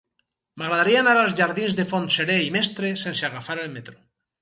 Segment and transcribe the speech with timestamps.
[0.61, 4.01] M'agradaria anar als jardins de Fontserè i Mestre sense agafar el metro.